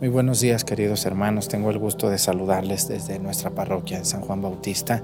[0.00, 4.20] Muy buenos días queridos hermanos, tengo el gusto de saludarles desde nuestra parroquia de San
[4.20, 5.02] Juan Bautista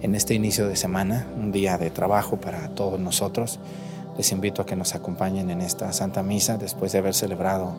[0.00, 3.58] en este inicio de semana, un día de trabajo para todos nosotros.
[4.16, 7.74] Les invito a que nos acompañen en esta Santa Misa después de haber celebrado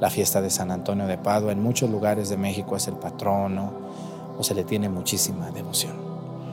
[0.00, 1.52] la fiesta de San Antonio de Padua.
[1.52, 3.74] En muchos lugares de México es el patrono
[4.38, 5.92] o se le tiene muchísima devoción.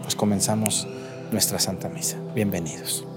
[0.02, 0.86] Pues comenzamos
[1.32, 2.18] nuestra Santa Misa.
[2.36, 3.09] Bienvenidos.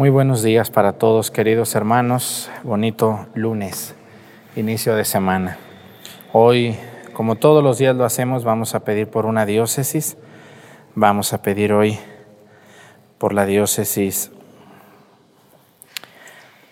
[0.00, 2.50] Muy buenos días para todos, queridos hermanos.
[2.62, 3.94] Bonito lunes,
[4.56, 5.58] inicio de semana.
[6.32, 6.74] Hoy,
[7.12, 10.16] como todos los días lo hacemos, vamos a pedir por una diócesis.
[10.94, 11.98] Vamos a pedir hoy
[13.18, 14.32] por la diócesis,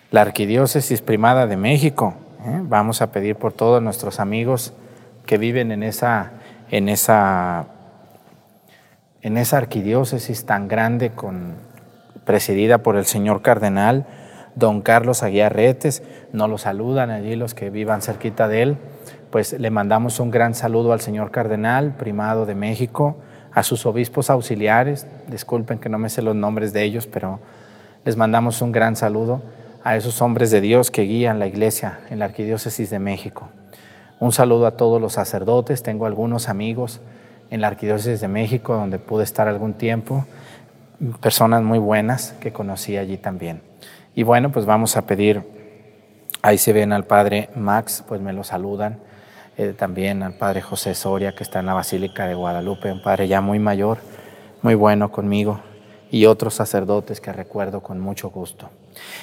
[0.09, 2.15] la arquidiócesis primada de México.
[2.47, 2.61] ¿eh?
[2.63, 4.73] Vamos a pedir por todos nuestros amigos
[5.27, 6.31] que viven en esa,
[6.71, 7.67] en esa,
[9.21, 11.68] en esa arquidiócesis tan grande con
[12.29, 14.05] presidida por el señor cardenal
[14.53, 16.03] don Carlos Aguiar Retes.
[16.31, 18.77] Nos lo saludan allí los que vivan cerquita de él.
[19.31, 23.17] Pues le mandamos un gran saludo al señor cardenal, primado de México,
[23.51, 25.07] a sus obispos auxiliares.
[25.27, 27.39] Disculpen que no me sé los nombres de ellos, pero
[28.05, 29.41] les mandamos un gran saludo
[29.83, 33.49] a esos hombres de Dios que guían la iglesia en la Arquidiócesis de México.
[34.19, 35.81] Un saludo a todos los sacerdotes.
[35.81, 37.01] Tengo algunos amigos
[37.49, 40.27] en la Arquidiócesis de México donde pude estar algún tiempo
[41.21, 43.61] personas muy buenas que conocí allí también.
[44.15, 45.43] Y bueno, pues vamos a pedir,
[46.41, 48.99] ahí se ven al padre Max, pues me lo saludan,
[49.57, 53.27] eh, también al padre José Soria, que está en la Basílica de Guadalupe, un padre
[53.27, 53.99] ya muy mayor,
[54.61, 55.61] muy bueno conmigo,
[56.11, 58.69] y otros sacerdotes que recuerdo con mucho gusto.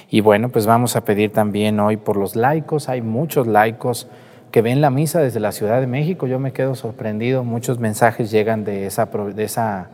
[0.08, 4.08] Y bueno, pues vamos a pedir también hoy por los laicos, hay muchos laicos
[4.50, 8.30] que ven la misa desde la Ciudad de México, yo me quedo sorprendido, muchos mensajes
[8.30, 9.90] llegan de esa, de esa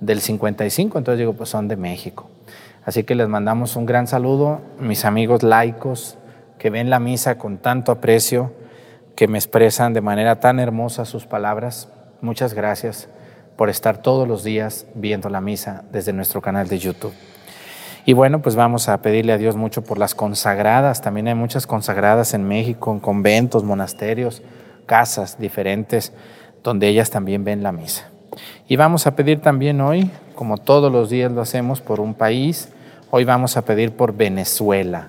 [0.00, 2.28] del 55, entonces digo, pues son de México.
[2.84, 6.16] Así que les mandamos un gran saludo, mis amigos laicos
[6.58, 8.52] que ven la misa con tanto aprecio,
[9.16, 11.88] que me expresan de manera tan hermosa sus palabras.
[12.20, 13.08] Muchas gracias
[13.56, 17.14] por estar todos los días viendo la misa desde nuestro canal de YouTube.
[18.06, 21.00] Y bueno, pues vamos a pedirle a Dios mucho por las consagradas.
[21.00, 24.42] También hay muchas consagradas en México, en conventos, monasterios,
[24.86, 26.12] casas diferentes,
[26.62, 28.09] donde ellas también ven la misa.
[28.68, 32.68] Y vamos a pedir también hoy, como todos los días lo hacemos, por un país.
[33.10, 35.08] Hoy vamos a pedir por Venezuela,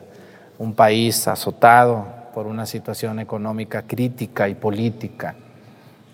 [0.57, 5.35] un país azotado por una situación económica crítica y política.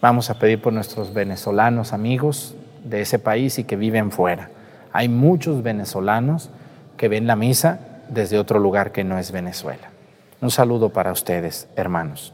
[0.02, 4.50] Vamos a pedir por nuestros venezolanos amigos de ese país y que viven fuera.
[4.94, 6.50] Hay muchos venezolanos
[6.98, 7.80] que ven la misa
[8.10, 9.90] desde otro lugar que no es Venezuela.
[10.42, 12.34] Un saludo para ustedes, hermanos.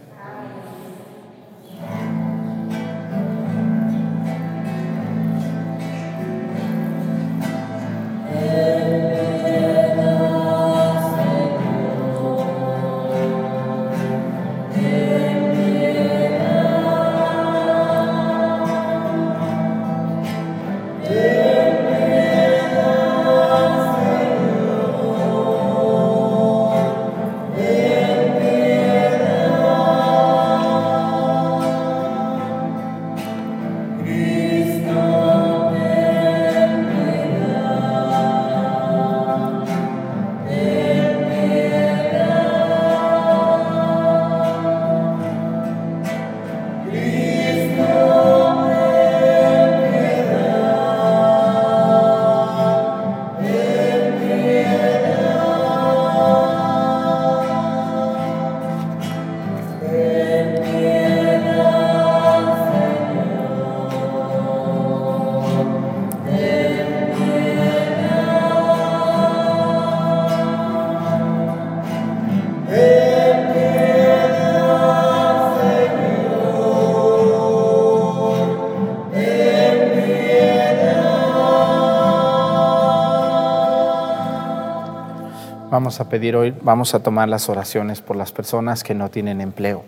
[85.91, 89.41] Vamos a pedir hoy, vamos a tomar las oraciones por las personas que no tienen
[89.41, 89.83] empleo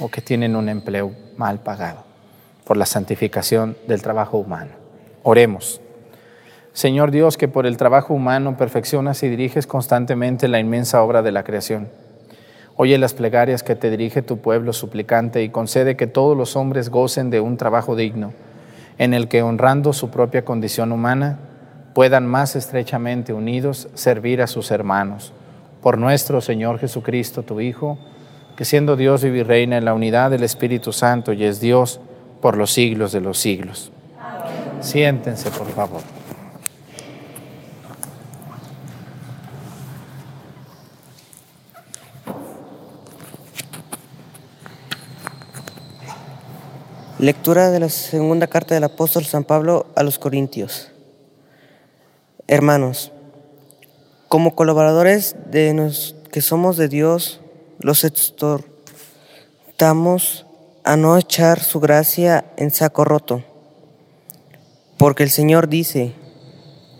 [0.00, 2.02] o que tienen un empleo mal pagado,
[2.64, 4.72] por la santificación del trabajo humano.
[5.22, 5.80] Oremos.
[6.72, 11.30] Señor Dios, que por el trabajo humano perfeccionas y diriges constantemente la inmensa obra de
[11.30, 11.90] la creación.
[12.74, 16.88] Oye las plegarias que te dirige tu pueblo suplicante y concede que todos los hombres
[16.88, 18.32] gocen de un trabajo digno,
[18.98, 21.38] en el que honrando su propia condición humana,
[21.94, 25.32] puedan más estrechamente unidos servir a sus hermanos.
[25.86, 27.96] Por nuestro Señor Jesucristo, tu Hijo,
[28.56, 32.00] que siendo Dios vive y reina en la unidad del Espíritu Santo y es Dios
[32.42, 33.92] por los siglos de los siglos.
[34.80, 36.00] Siéntense, por favor.
[47.20, 50.90] Lectura de la segunda carta del apóstol San Pablo a los Corintios.
[52.48, 53.12] Hermanos,
[54.28, 57.40] como colaboradores de nos, que somos de Dios,
[57.78, 58.66] los exhortamos
[60.84, 63.44] a no echar su gracia en saco roto,
[64.98, 66.12] porque el Señor dice,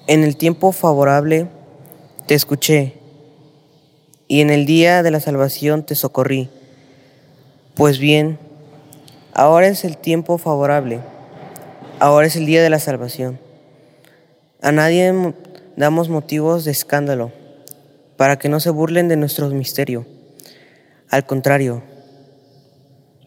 [0.07, 1.49] en el tiempo favorable
[2.27, 2.95] te escuché,
[4.29, 6.51] y en el día de la salvación te socorrí.
[7.75, 8.39] Pues bien,
[9.33, 11.01] ahora es el tiempo favorable,
[12.01, 13.39] ahora es el día de la salvación.
[14.63, 15.35] A nadie
[15.77, 17.33] damos motivos de escándalo
[18.17, 20.07] para que no se burlen de nuestro misterio.
[21.11, 21.83] Al contrario,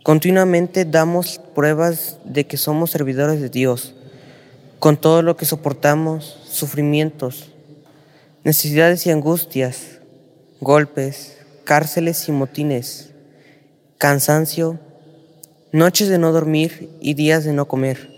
[0.03, 3.95] continuamente damos pruebas de que somos servidores de Dios,
[4.79, 7.51] con todo lo que soportamos, sufrimientos,
[8.43, 9.99] necesidades y angustias,
[10.59, 13.11] golpes, cárceles y motines,
[13.97, 14.79] cansancio,
[15.71, 18.09] noches de no dormir y días de no comer.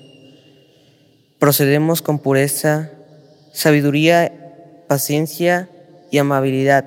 [1.40, 2.92] Procedemos con pureza
[3.52, 5.70] sabiduría, paciencia
[6.10, 6.86] y amabilidad,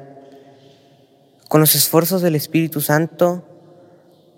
[1.48, 3.44] con los esfuerzos del Espíritu Santo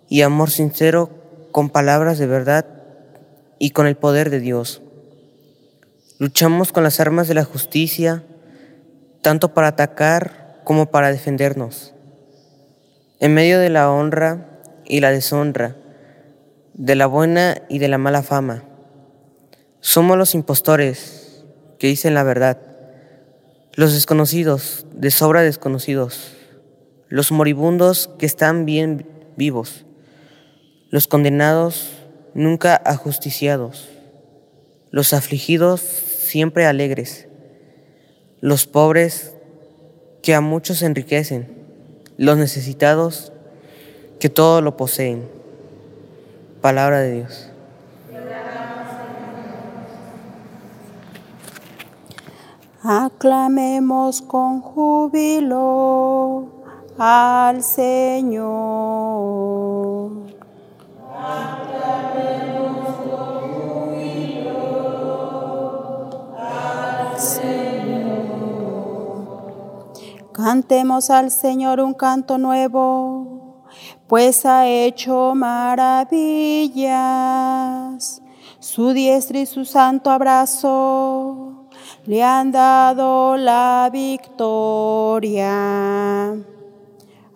[0.09, 1.11] y amor sincero,
[1.53, 2.67] con palabras de verdad
[3.59, 4.83] y con el poder de Dios.
[6.19, 8.25] Luchamos con las armas de la justicia,
[9.23, 11.95] tanto para atacar como para defendernos.
[13.21, 15.77] En medio de la honra y la deshonra,
[16.75, 18.65] de la buena y de la mala fama.
[19.81, 21.26] Somos los impostores,
[21.79, 22.59] que dicen la verdad,
[23.75, 26.33] los desconocidos, de sobra desconocidos,
[27.09, 29.07] los moribundos que están bien
[29.37, 29.85] vivos,
[30.91, 31.93] los condenados
[32.35, 33.89] nunca ajusticiados,
[34.91, 37.29] los afligidos siempre alegres,
[38.41, 39.35] los pobres
[40.23, 41.49] que a muchos enriquecen,
[42.17, 43.33] los necesitados
[44.19, 45.29] que todo lo poseen.
[46.61, 47.51] Palabra de Dios.
[52.89, 56.47] Aclamemos con júbilo
[56.97, 58.47] al Señor.
[61.19, 64.51] Aclamemos con júbilo
[66.39, 68.37] al Señor.
[70.31, 73.65] Cantemos al Señor un canto nuevo,
[74.07, 76.13] pues ha hecho maravillas.
[78.61, 81.46] Su diestra y su santo abrazo
[82.07, 85.53] le han dado la victoria.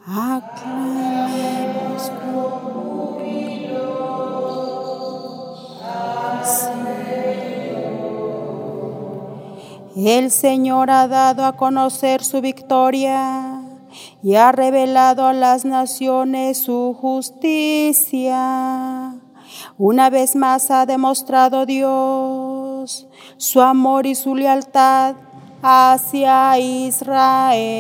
[0.07, 2.41] Aclamemos con.
[9.97, 13.61] El Señor ha dado a conocer su victoria
[14.23, 18.41] y ha revelado a las naciones su justicia.
[19.77, 22.40] Una vez más ha demostrado Dios
[23.41, 25.15] su amor y su lealtad
[25.63, 27.71] hacia Israel.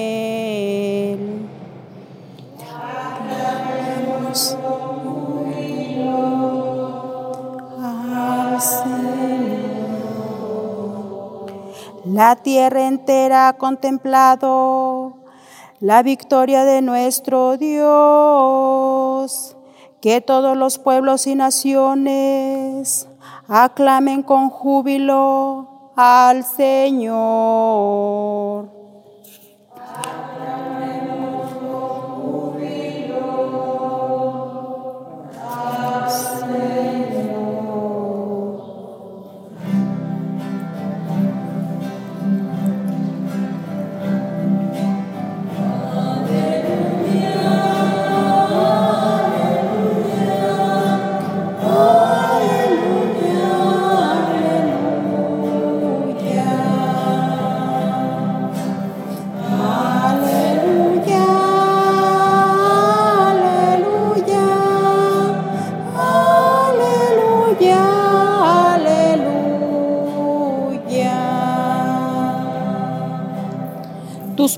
[12.06, 15.18] La tierra entera ha contemplado
[15.78, 18.78] la victoria de nuestro Dios
[20.00, 23.09] que todos los pueblos y naciones
[23.50, 27.20] aclamen con júbilo al Señor.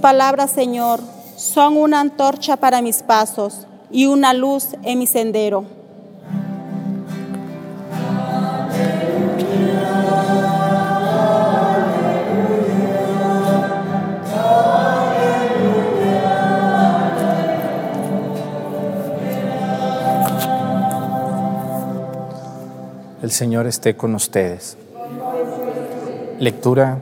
[0.03, 1.01] Palabras, Señor,
[1.37, 5.65] son una antorcha para mis pasos y una luz en mi sendero.
[23.23, 24.77] El Señor esté con ustedes.
[26.41, 26.99] Lectura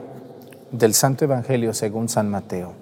[0.71, 2.80] del Santo Evangelio según San Mateo.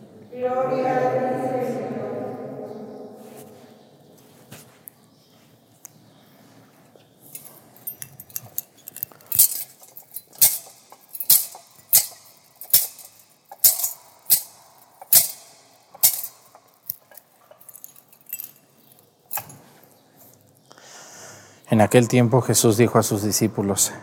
[21.80, 23.94] En aquel tiempo Jesús dijo a sus discípulos,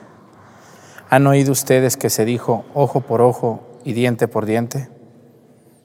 [1.10, 4.88] ¿han oído ustedes que se dijo ojo por ojo y diente por diente.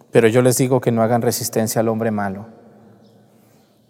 [0.09, 2.45] Pero yo les digo que no hagan resistencia al hombre malo.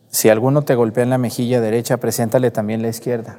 [0.09, 3.37] Si alguno te golpea en la mejilla derecha, preséntale también la izquierda.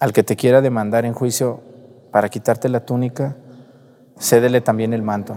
[0.00, 1.62] Al que te quiera demandar en juicio
[2.10, 3.36] para quitarte la túnica,
[4.20, 5.34] cédele también el manto.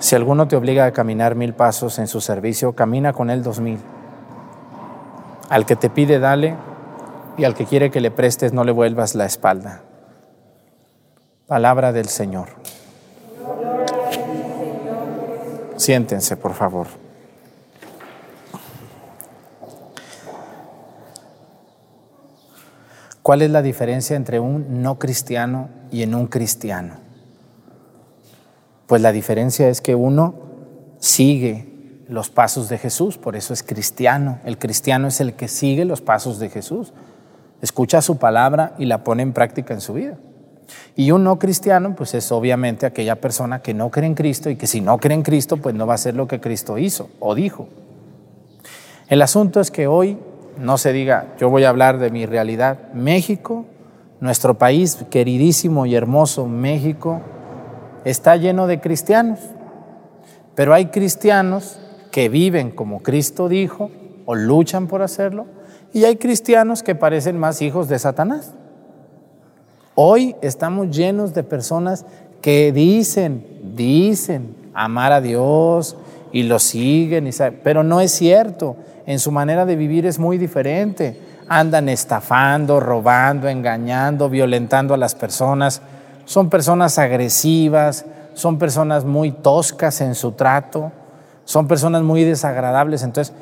[0.00, 3.60] Si alguno te obliga a caminar mil pasos en su servicio, camina con él dos
[3.60, 3.78] mil.
[5.50, 6.56] Al que te pide, dale,
[7.36, 9.82] y al que quiere que le prestes, no le vuelvas la espalda.
[11.48, 12.48] Palabra del Señor.
[15.76, 16.86] Siéntense, por favor.
[23.22, 26.94] ¿Cuál es la diferencia entre un no cristiano y en un cristiano?
[28.86, 30.34] Pues la diferencia es que uno
[31.00, 31.69] sigue
[32.10, 34.40] los pasos de Jesús, por eso es cristiano.
[34.44, 36.92] El cristiano es el que sigue los pasos de Jesús,
[37.62, 40.18] escucha su palabra y la pone en práctica en su vida.
[40.96, 44.56] Y un no cristiano, pues es obviamente aquella persona que no cree en Cristo y
[44.56, 47.10] que si no cree en Cristo, pues no va a hacer lo que Cristo hizo
[47.20, 47.68] o dijo.
[49.08, 50.18] El asunto es que hoy
[50.58, 52.92] no se diga, yo voy a hablar de mi realidad.
[52.92, 53.66] México,
[54.18, 57.20] nuestro país queridísimo y hermoso México,
[58.04, 59.38] está lleno de cristianos,
[60.56, 61.78] pero hay cristianos
[62.10, 63.90] que viven como Cristo dijo
[64.26, 65.46] o luchan por hacerlo,
[65.92, 68.52] y hay cristianos que parecen más hijos de Satanás.
[69.94, 72.06] Hoy estamos llenos de personas
[72.40, 75.96] que dicen, dicen amar a Dios
[76.32, 77.28] y lo siguen,
[77.62, 78.76] pero no es cierto.
[79.06, 81.20] En su manera de vivir es muy diferente.
[81.48, 85.82] Andan estafando, robando, engañando, violentando a las personas.
[86.24, 90.92] Son personas agresivas, son personas muy toscas en su trato,
[91.44, 93.02] son personas muy desagradables.
[93.02, 93.34] Entonces,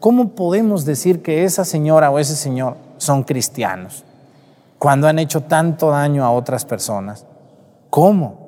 [0.00, 4.04] ¿cómo podemos decir que esa señora o ese señor son cristianos
[4.78, 7.26] cuando han hecho tanto daño a otras personas?
[7.90, 8.46] ¿Cómo?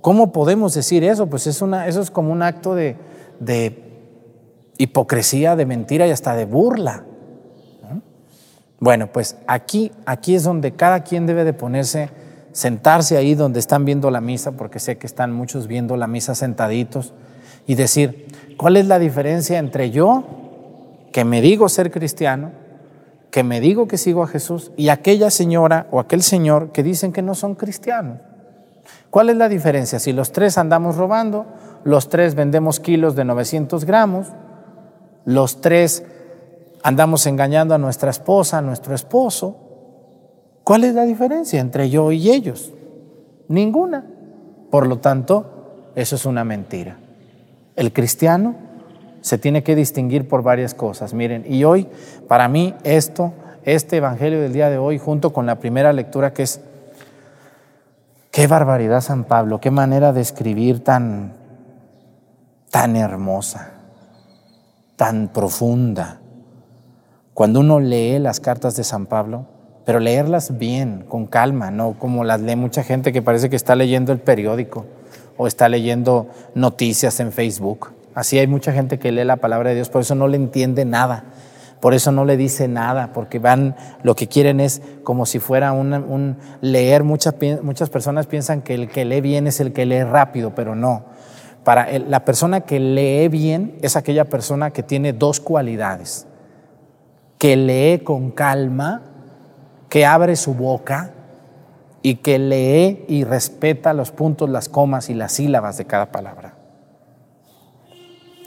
[0.00, 1.28] ¿Cómo podemos decir eso?
[1.28, 2.96] Pues es una, eso es como un acto de,
[4.76, 7.04] hipocresía, de mentira y hasta de burla.
[8.80, 12.10] Bueno, pues aquí, aquí es donde cada quien debe de ponerse,
[12.50, 16.34] sentarse ahí donde están viendo la misa, porque sé que están muchos viendo la misa
[16.34, 17.14] sentaditos,
[17.66, 18.26] y decir,
[18.56, 20.24] ¿cuál es la diferencia entre yo,
[21.12, 22.50] que me digo ser cristiano,
[23.30, 27.12] que me digo que sigo a Jesús, y aquella señora o aquel señor que dicen
[27.12, 28.18] que no son cristianos?
[29.10, 29.98] ¿Cuál es la diferencia?
[29.98, 31.46] Si los tres andamos robando,
[31.84, 34.28] los tres vendemos kilos de 900 gramos,
[35.24, 36.04] los tres
[36.82, 39.56] andamos engañando a nuestra esposa, a nuestro esposo,
[40.64, 42.72] ¿cuál es la diferencia entre yo y ellos?
[43.48, 44.04] Ninguna.
[44.70, 46.96] Por lo tanto, eso es una mentira.
[47.76, 48.54] El cristiano
[49.20, 51.14] se tiene que distinguir por varias cosas.
[51.14, 51.88] Miren, y hoy,
[52.28, 53.32] para mí, esto,
[53.64, 56.60] este Evangelio del día de hoy, junto con la primera lectura que es
[58.32, 61.34] Qué barbaridad San Pablo, qué manera de escribir tan,
[62.70, 63.72] tan hermosa,
[64.96, 66.18] tan profunda.
[67.34, 69.44] Cuando uno lee las cartas de San Pablo,
[69.84, 73.76] pero leerlas bien, con calma, no como las lee mucha gente que parece que está
[73.76, 74.86] leyendo el periódico
[75.36, 77.92] o está leyendo noticias en Facebook.
[78.14, 80.84] Así hay mucha gente que lee la palabra de Dios, por eso no le entiende
[80.84, 81.24] nada.
[81.82, 83.74] Por eso no le dice nada, porque van,
[84.04, 87.02] lo que quieren es como si fuera un, leer.
[87.02, 90.76] Muchas, muchas personas piensan que el que lee bien es el que lee rápido, pero
[90.76, 91.06] no.
[91.64, 96.28] Para la persona que lee bien es aquella persona que tiene dos cualidades,
[97.38, 99.02] que lee con calma,
[99.88, 101.10] que abre su boca
[102.02, 106.54] y que lee y respeta los puntos, las comas y las sílabas de cada palabra.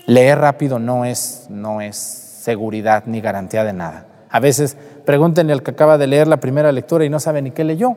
[0.06, 4.06] Leer rápido no es, no es seguridad ni garantía de nada.
[4.30, 7.52] A veces pregúntenle al que acaba de leer la primera lectura y no sabe ni
[7.52, 7.96] qué leyó.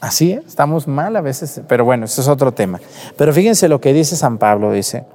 [0.00, 2.80] Así es, estamos mal a veces, pero bueno, eso es otro tema.
[3.16, 5.06] Pero fíjense lo que dice San Pablo, dice,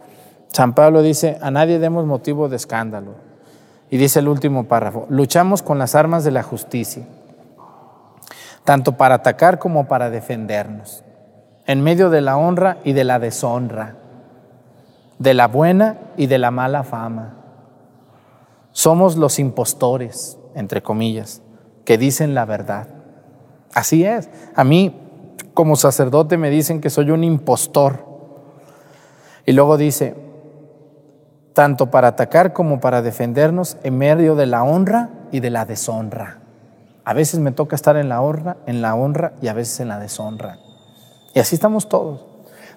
[0.48, 3.14] San Pablo dice, a nadie demos motivo de escándalo.
[3.92, 7.04] Y dice el último párrafo, luchamos con las armas de la justicia,
[8.64, 11.04] tanto para atacar como para defendernos,
[11.66, 14.02] en medio de la honra y de la deshonra
[15.22, 17.36] de la buena y de la mala fama.
[18.72, 21.44] Somos los impostores, entre comillas,
[21.86, 22.88] que dicen la verdad.
[23.72, 24.30] Así es.
[24.56, 25.00] A mí,
[25.54, 28.04] como sacerdote, me dicen que soy un impostor.
[29.46, 30.16] Y luego dice,
[31.54, 36.41] tanto para atacar como para defendernos en medio de la honra y de la deshonra.
[37.04, 39.88] A veces me toca estar en la honra, en la honra y a veces en
[39.88, 40.58] la deshonra.
[41.34, 42.26] Y así estamos todos.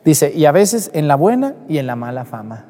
[0.04, 2.66] Dice, y a veces en la buena y en la mala fama.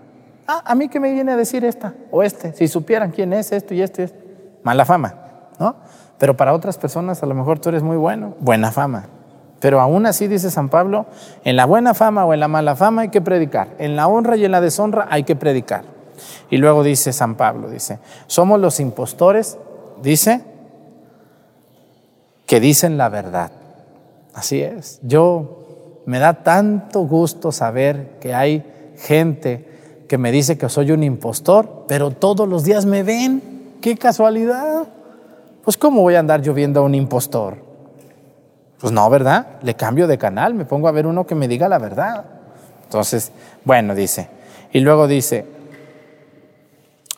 [0.46, 3.50] Ah, a mí que me viene a decir esta o este, si supieran quién es
[3.52, 4.18] esto y esto y esto.
[4.62, 5.14] Mala fama,
[5.58, 5.76] ¿no?
[6.18, 9.06] Pero para otras personas a lo mejor tú eres muy bueno, buena fama.
[9.60, 11.06] Pero aún así dice San Pablo,
[11.44, 14.36] en la buena fama o en la mala fama hay que predicar, en la honra
[14.36, 15.84] y en la deshonra hay que predicar.
[16.50, 19.58] Y luego dice San Pablo, dice, somos los impostores,
[20.02, 20.44] dice,
[22.46, 23.50] que dicen la verdad.
[24.34, 25.00] Así es.
[25.02, 28.64] Yo me da tanto gusto saber que hay
[28.96, 33.42] gente que me dice que soy un impostor, pero todos los días me ven.
[33.80, 34.86] ¡Qué casualidad!
[35.62, 37.56] Pues ¿cómo voy a andar yo viendo a un impostor?
[38.78, 39.46] Pues no, ¿verdad?
[39.62, 42.24] Le cambio de canal, me pongo a ver uno que me diga la verdad.
[42.84, 43.32] Entonces,
[43.64, 44.28] bueno, dice.
[44.72, 45.46] Y luego dice,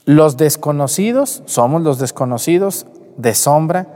[0.04, 2.86] los desconocidos, somos los desconocidos
[3.16, 3.95] de sombra,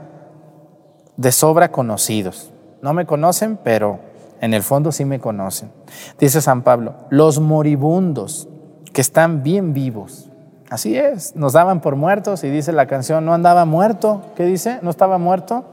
[1.21, 2.51] de sobra conocidos.
[2.81, 3.99] No me conocen, pero
[4.41, 5.71] en el fondo sí me conocen.
[6.19, 8.49] Dice San Pablo, los moribundos
[8.91, 10.31] que están bien vivos.
[10.71, 14.31] Así es, nos daban por muertos y dice la canción, no andaba muerto.
[14.35, 14.79] ¿Qué dice?
[14.81, 15.63] ¿No estaba muerto?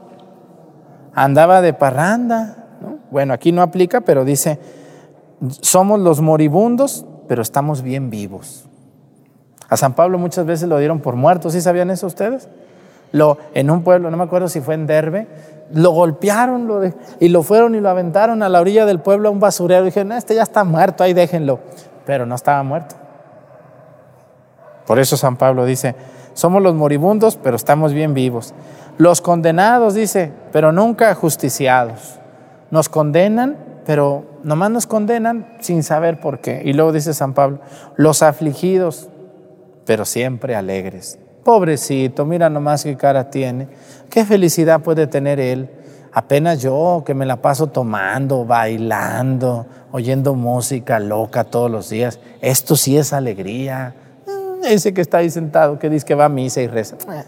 [1.15, 2.67] Andaba de parranda.
[3.09, 4.59] Bueno, aquí no aplica, pero dice,
[5.61, 8.69] somos los moribundos, pero estamos bien vivos.
[9.67, 12.49] A San Pablo muchas veces lo dieron por muerto, ¿sí sabían eso ustedes?
[13.11, 15.27] Lo, en un pueblo, no me acuerdo si fue en Derbe,
[15.73, 16.81] lo golpearon lo
[17.19, 19.83] y lo fueron y lo aventaron a la orilla del pueblo a un basurero.
[19.83, 21.59] Y dijeron, este ya está muerto, ahí déjenlo.
[22.05, 22.95] Pero no estaba muerto.
[24.85, 25.95] Por eso San Pablo dice,
[26.33, 28.53] somos los moribundos, pero estamos bien vivos.
[28.97, 32.19] Los condenados, dice, pero nunca justiciados.
[32.71, 36.61] Nos condenan, pero nomás nos condenan sin saber por qué.
[36.65, 37.59] Y luego dice San Pablo,
[37.95, 39.09] los afligidos,
[39.85, 41.19] pero siempre alegres.
[41.49, 43.67] Pobrecito, mira nomás qué cara tiene.
[44.11, 45.67] Qué felicidad puede tener él.
[46.13, 52.19] Apenas yo que me la paso tomando, bailando, oyendo música loca todos los días.
[52.39, 53.95] Esto sí es alegría.
[54.27, 56.97] Mm, ese que está ahí sentado, que dice que va a misa y reza.
[57.11, 57.23] Eh.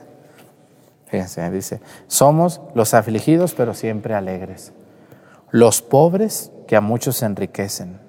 [1.07, 4.71] Fíjense, dice, somos los afligidos, pero siempre alegres.
[5.49, 7.99] Los pobres que a muchos se enriquecen.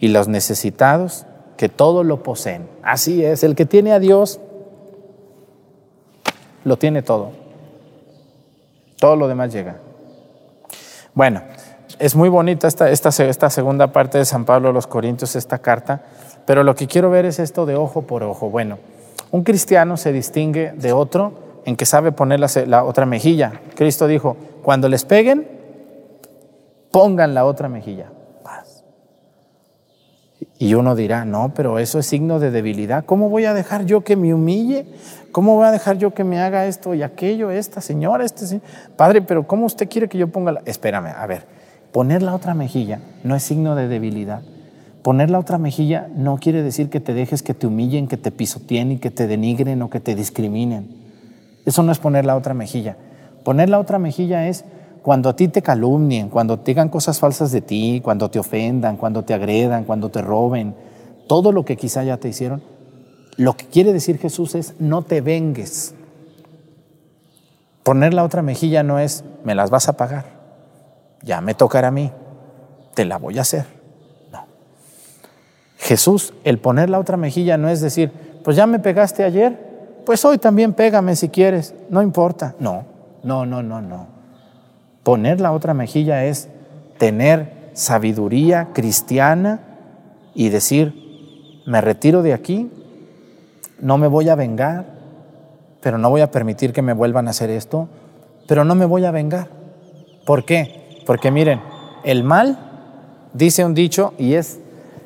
[0.00, 1.24] Y los necesitados
[1.56, 2.68] que todo lo poseen.
[2.82, 4.40] Así es, el que tiene a Dios
[6.66, 7.30] lo tiene todo.
[8.98, 9.76] Todo lo demás llega.
[11.14, 11.42] Bueno,
[12.00, 15.60] es muy bonita esta, esta, esta segunda parte de San Pablo a los Corintios, esta
[15.60, 16.02] carta,
[16.44, 18.50] pero lo que quiero ver es esto de ojo por ojo.
[18.50, 18.78] Bueno,
[19.30, 23.60] un cristiano se distingue de otro en que sabe poner la, la otra mejilla.
[23.76, 25.46] Cristo dijo, cuando les peguen,
[26.90, 28.08] pongan la otra mejilla.
[30.58, 33.04] Y uno dirá, no, pero eso es signo de debilidad.
[33.04, 34.86] ¿Cómo voy a dejar yo que me humille?
[35.30, 38.64] ¿Cómo voy a dejar yo que me haga esto y aquello, esta señora, este señor?
[38.96, 40.62] Padre, pero ¿cómo usted quiere que yo ponga la...
[40.64, 41.44] Espérame, a ver,
[41.92, 44.40] poner la otra mejilla no es signo de debilidad.
[45.02, 48.32] Poner la otra mejilla no quiere decir que te dejes que te humillen, que te
[48.32, 50.88] pisoteen y que te denigren o que te discriminen.
[51.66, 52.96] Eso no es poner la otra mejilla.
[53.44, 54.64] Poner la otra mejilla es
[55.06, 58.96] cuando a ti te calumnien, cuando te digan cosas falsas de ti, cuando te ofendan,
[58.96, 60.74] cuando te agredan, cuando te roben,
[61.28, 62.60] todo lo que quizá ya te hicieron,
[63.36, 65.94] lo que quiere decir Jesús es no te vengues.
[67.84, 70.24] Poner la otra mejilla no es me las vas a pagar,
[71.22, 72.10] ya me tocará a mí,
[72.94, 73.64] te la voy a hacer.
[74.32, 74.44] No.
[75.78, 78.10] Jesús, el poner la otra mejilla no es decir,
[78.42, 82.56] pues ya me pegaste ayer, pues hoy también pégame si quieres, no importa.
[82.58, 82.82] No,
[83.22, 84.15] no, no, no, no.
[85.06, 86.48] Poner la otra mejilla es
[86.98, 89.60] tener sabiduría cristiana
[90.34, 92.72] y decir, me retiro de aquí,
[93.78, 94.84] no me voy a vengar,
[95.80, 97.88] pero no voy a permitir que me vuelvan a hacer esto,
[98.48, 99.46] pero no me voy a vengar.
[100.26, 100.98] ¿Por qué?
[101.06, 101.60] Porque miren,
[102.02, 102.58] el mal,
[103.32, 104.58] dice un dicho, y es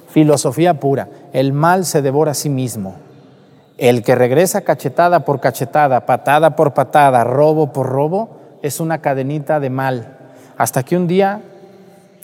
[0.09, 2.95] filosofía pura, el mal se devora a sí mismo.
[3.77, 9.61] El que regresa cachetada por cachetada, patada por patada, robo por robo, es una cadenita
[9.61, 10.19] de mal,
[10.57, 11.41] hasta que un día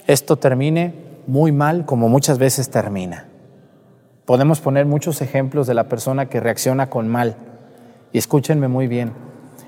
[0.05, 0.93] esto termine
[1.27, 3.25] muy mal como muchas veces termina.
[4.25, 7.35] Podemos poner muchos ejemplos de la persona que reacciona con mal.
[8.11, 9.13] Y escúchenme muy bien,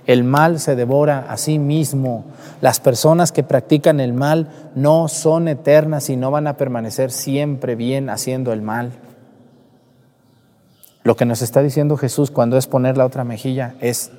[0.06, 2.26] el mal se devora a sí mismo.
[2.62, 7.76] Las personas que practican el mal no son eternas y no van a permanecer siempre
[7.76, 8.92] bien haciendo el mal.
[11.04, 14.12] Lo que nos está diciendo Jesús cuando es poner la otra mejilla es,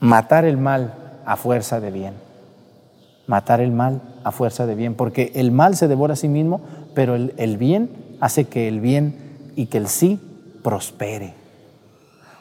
[0.00, 0.94] matar el mal
[1.26, 2.14] a fuerza de bien.
[3.26, 6.60] Matar el mal a fuerza de bien, porque el mal se devora a sí mismo,
[6.94, 10.18] pero el, bien hace que el bien y que el sí
[10.64, 11.34] prospere.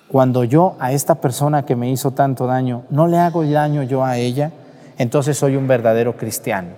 [0.07, 4.03] Cuando yo a esta persona que me hizo tanto daño, no le hago daño yo
[4.03, 4.51] a ella,
[4.97, 6.69] entonces soy un verdadero cristiano.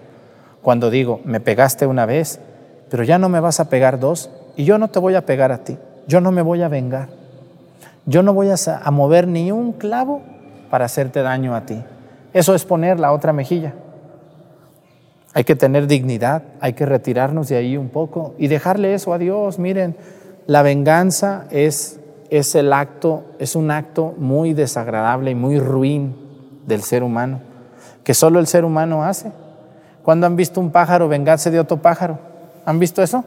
[0.62, 2.42] Cuando digo, me pegaste una vez,
[2.90, 5.54] pero ya no me vas a pegar dos, y yo no te voy a pegar
[5.54, 7.08] a ti, yo no me voy a vengar,
[8.06, 10.22] yo no voy a mover ni un clavo
[10.72, 11.84] para hacerte daño a ti.
[12.34, 13.74] Eso es poner la otra mejilla.
[15.34, 19.18] Hay que tener dignidad, hay que retirarnos de ahí un poco y dejarle eso a
[19.18, 19.60] Dios.
[19.60, 19.96] Miren,
[20.48, 26.16] la venganza es, es el acto, es un acto muy desagradable y muy ruin
[26.66, 27.42] del ser humano,
[28.04, 29.32] que solo el ser humano hace.
[30.04, 32.18] ¿Cuándo han visto un pájaro vengarse de otro pájaro?
[32.66, 33.24] ¿Han visto eso?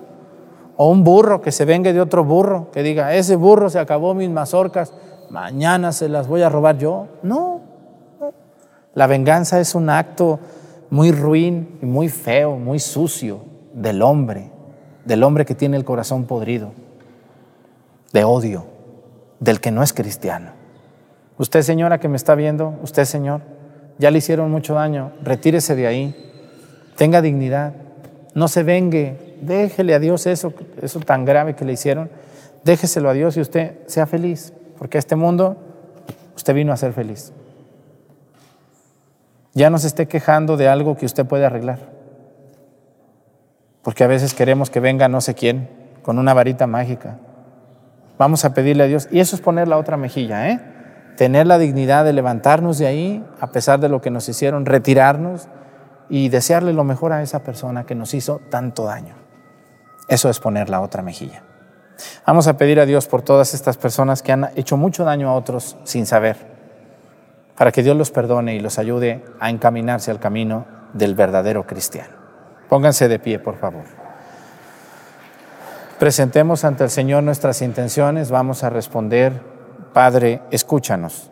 [0.77, 4.15] O un burro que se vengue de otro burro, que diga, ese burro se acabó
[4.15, 4.93] mis mazorcas,
[5.35, 7.09] mañana se las voy a robar yo.
[7.25, 7.61] No,
[8.95, 10.39] La venganza es un acto
[10.91, 13.41] muy ruin y muy feo, muy sucio
[13.73, 14.53] del hombre,
[15.05, 16.71] del hombre que tiene el corazón podrido,
[18.13, 18.67] de odio,
[19.41, 20.53] del que no es cristiano.
[21.37, 23.41] Usted señora que me está viendo, usted señor,
[23.99, 26.15] ya le hicieron mucho daño, retírese de ahí,
[26.97, 27.75] tenga dignidad,
[28.35, 32.09] no se vengue, déjele a Dios eso, eso tan grave que le hicieron,
[32.63, 34.53] déjeselo a Dios y usted sea feliz.
[34.79, 35.57] Porque este mundo
[36.37, 37.33] usted vino a ser feliz.
[39.55, 41.79] Ya no se esté quejando de algo que usted puede arreglar.
[43.83, 45.69] Porque a veces queremos que venga no sé quién
[46.03, 47.19] con una varita mágica.
[48.19, 49.09] Vamos a pedirle a Dios.
[49.11, 50.61] Y eso es poner la otra mejilla, ¿eh?
[51.17, 55.49] Tener la dignidad de levantarnos de ahí, a pesar de lo que nos hicieron, retirarnos
[56.09, 59.15] y desearle lo mejor a esa persona que nos hizo tanto daño.
[60.09, 61.43] Eso es poner la otra mejilla.
[62.27, 65.35] Vamos a pedir a Dios por todas estas personas que han hecho mucho daño a
[65.35, 66.37] otros sin saber,
[67.57, 72.15] para que Dios los perdone y los ayude a encaminarse al camino del verdadero cristiano.
[72.69, 73.85] Pónganse de pie, por favor.
[75.99, 79.41] Presentemos ante el Señor nuestras intenciones, vamos a responder,
[79.93, 81.31] Padre, escúchanos.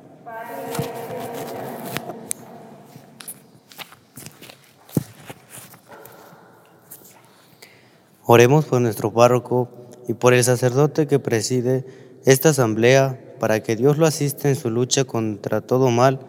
[8.24, 9.68] Oremos por nuestro párroco
[10.08, 11.84] y por el sacerdote que preside
[12.24, 16.20] esta asamblea para que Dios lo asista en su lucha contra todo mal,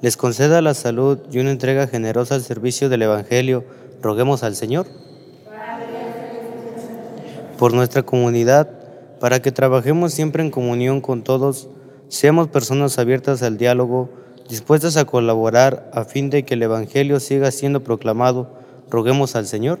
[0.00, 3.64] les conceda la salud y una entrega generosa al servicio del Evangelio.
[4.00, 4.86] Roguemos al Señor.
[7.58, 8.68] Por nuestra comunidad,
[9.18, 11.68] para que trabajemos siempre en comunión con todos,
[12.08, 14.10] seamos personas abiertas al diálogo,
[14.48, 18.50] dispuestas a colaborar a fin de que el Evangelio siga siendo proclamado.
[18.88, 19.80] Roguemos al Señor.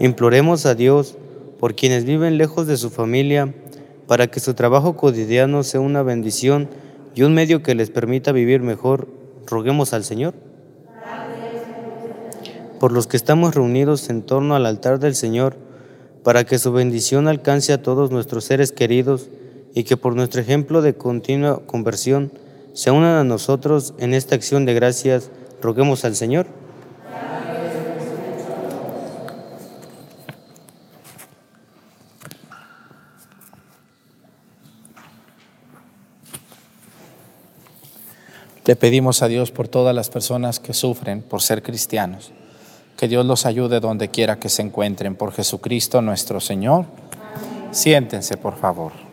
[0.00, 1.16] Imploremos a Dios
[1.58, 3.54] por quienes viven lejos de su familia,
[4.06, 6.70] para que su trabajo cotidiano sea una bendición
[7.14, 9.08] y un medio que les permita vivir mejor.
[9.46, 10.32] Roguemos al Señor.
[12.80, 15.56] Por los que estamos reunidos en torno al altar del Señor,
[16.24, 19.28] para que su bendición alcance a todos nuestros seres queridos
[19.74, 22.32] y que por nuestro ejemplo de continua conversión
[22.72, 26.46] se unan a nosotros en esta acción de gracias, roguemos al Señor.
[38.70, 42.30] Le pedimos a Dios por todas las personas que sufren por ser cristianos,
[42.96, 46.84] que Dios los ayude donde quiera que se encuentren, por Jesucristo nuestro Señor.
[47.72, 49.09] Siéntense, por favor.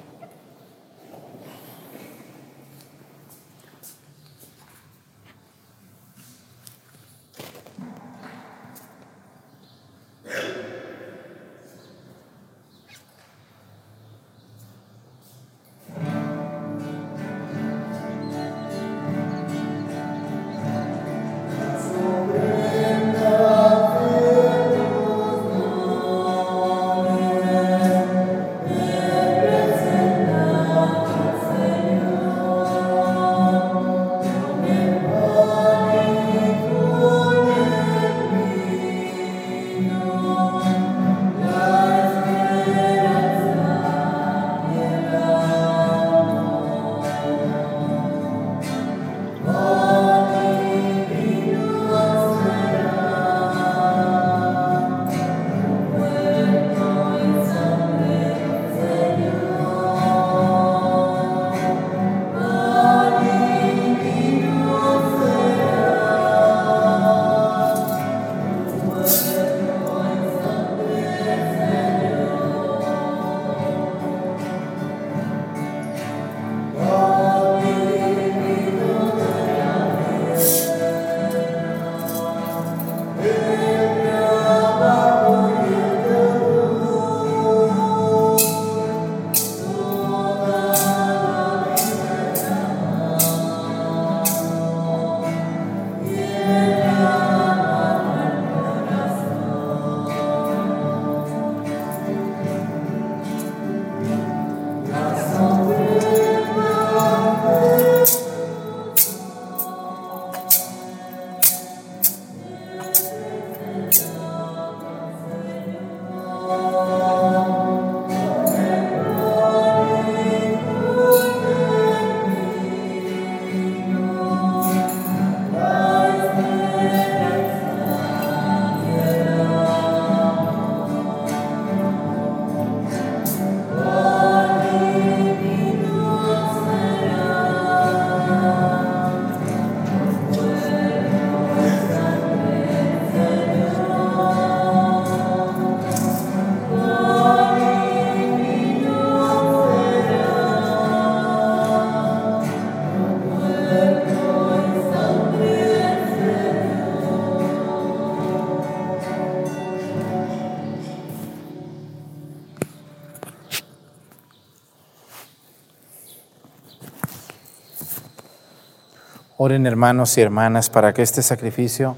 [169.47, 171.95] Oren hermanos y hermanas para que este sacrificio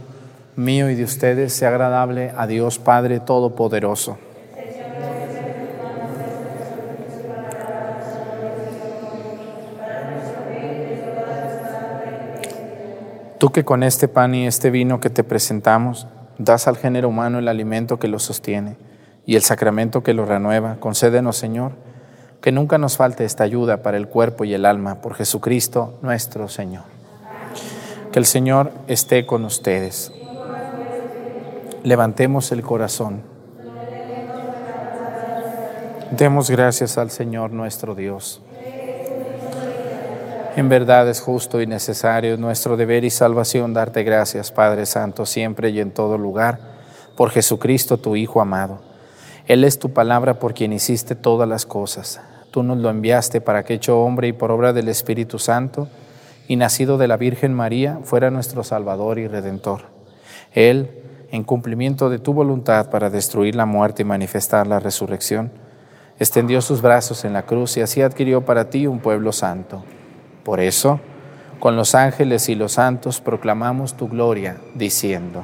[0.55, 4.19] mío y de ustedes sea agradable a Dios Padre Todopoderoso.
[13.39, 16.05] Tú que con este pan y este vino que te presentamos
[16.37, 18.77] das al género humano el alimento que lo sostiene
[19.25, 21.71] y el sacramento que lo renueva, concédenos, Señor,
[22.41, 26.47] que nunca nos falte esta ayuda para el cuerpo y el alma, por Jesucristo nuestro
[26.47, 26.98] Señor.
[28.11, 30.11] Que el Señor esté con ustedes.
[31.83, 33.21] Levantemos el corazón.
[36.11, 38.41] Demos gracias al Señor nuestro Dios.
[40.55, 45.69] En verdad es justo y necesario nuestro deber y salvación darte gracias, Padre Santo, siempre
[45.69, 46.59] y en todo lugar,
[47.15, 48.79] por Jesucristo, tu Hijo amado.
[49.45, 52.19] Él es tu palabra por quien hiciste todas las cosas.
[52.49, 55.87] Tú nos lo enviaste para que hecho hombre y por obra del Espíritu Santo
[56.49, 59.83] y nacido de la Virgen María fuera nuestro Salvador y Redentor.
[60.51, 60.89] Él,
[61.31, 65.51] en cumplimiento de tu voluntad para destruir la muerte y manifestar la resurrección,
[66.17, 69.83] extendió sus brazos en la cruz y así adquirió para ti un pueblo santo.
[70.43, 70.99] Por eso,
[71.59, 75.43] con los ángeles y los santos proclamamos tu gloria, diciendo,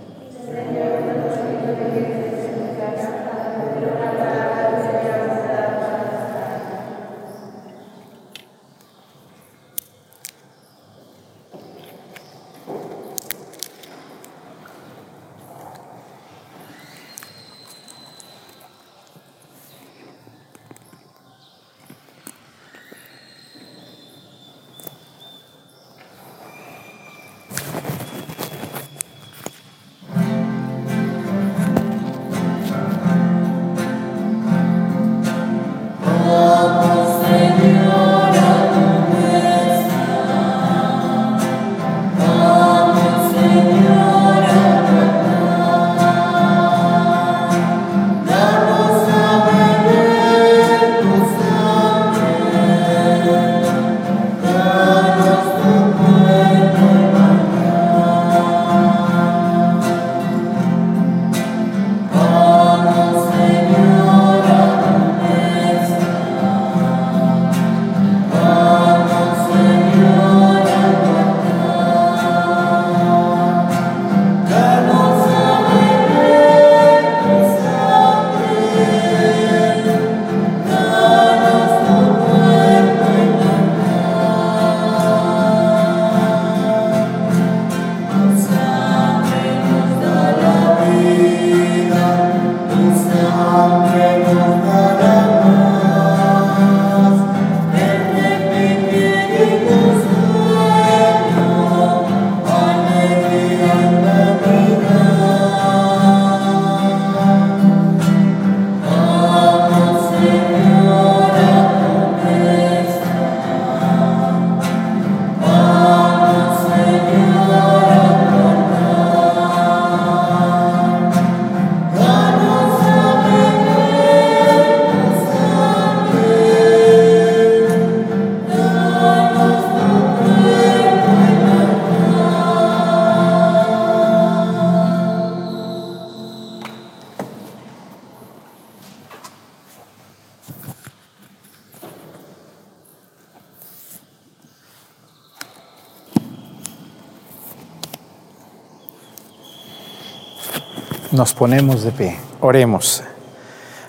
[151.11, 152.15] Nos ponemos de pie.
[152.39, 153.03] Oremos.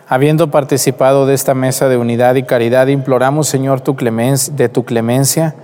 [0.08, 4.84] Habiendo participado de esta mesa de unidad y caridad, imploramos, Señor, tu clemencia, de tu
[4.84, 5.54] clemencia,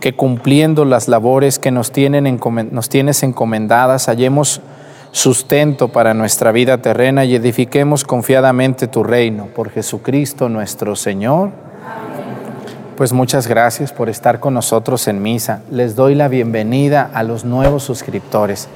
[0.00, 2.40] que cumpliendo las labores que nos, tienen
[2.72, 4.60] nos tienes encomendadas, hallemos
[5.12, 11.50] sustento para nuestra vida terrena y edifiquemos confiadamente tu reino por Jesucristo nuestro Señor.
[12.96, 15.62] Pues muchas gracias por estar con nosotros en misa.
[15.70, 18.68] Les doy la bienvenida a los nuevos suscriptores.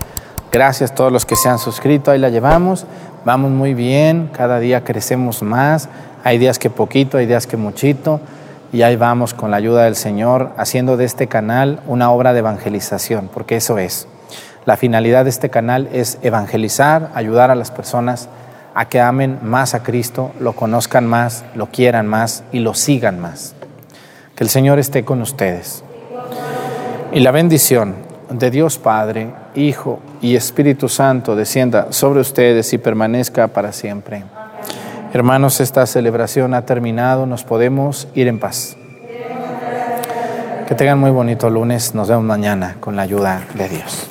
[0.52, 2.84] Gracias a todos los que se han suscrito, ahí la llevamos.
[3.24, 5.88] Vamos muy bien, cada día crecemos más.
[6.24, 8.20] Hay días que poquito, hay días que muchito.
[8.72, 12.40] Y ahí vamos con la ayuda del Señor, haciendo de este canal una obra de
[12.40, 14.08] evangelización, porque eso es.
[14.64, 18.28] La finalidad de este canal es evangelizar, ayudar a las personas
[18.74, 23.20] a que amen más a Cristo, lo conozcan más, lo quieran más y lo sigan
[23.20, 23.54] más.
[24.34, 25.84] Que el Señor esté con ustedes.
[27.12, 33.48] Y la bendición de Dios Padre, Hijo y Espíritu Santo descienda sobre ustedes y permanezca
[33.48, 34.24] para siempre.
[35.12, 38.76] Hermanos, esta celebración ha terminado, nos podemos ir en paz.
[40.68, 44.08] Que tengan muy bonito lunes, nos vemos mañana con la ayuda de Dios.